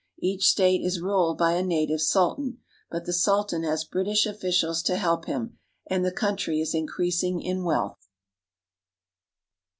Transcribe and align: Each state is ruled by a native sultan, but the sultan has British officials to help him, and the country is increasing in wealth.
Each 0.17 0.47
state 0.47 0.81
is 0.83 0.99
ruled 0.99 1.37
by 1.37 1.51
a 1.51 1.61
native 1.61 2.01
sultan, 2.01 2.57
but 2.89 3.05
the 3.05 3.13
sultan 3.13 3.61
has 3.61 3.83
British 3.83 4.25
officials 4.25 4.81
to 4.81 4.95
help 4.95 5.25
him, 5.25 5.59
and 5.91 6.03
the 6.03 6.11
country 6.11 6.59
is 6.59 6.73
increasing 6.73 7.39
in 7.39 7.63
wealth. 7.63 8.09